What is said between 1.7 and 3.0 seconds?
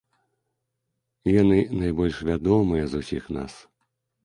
найбольш вядомыя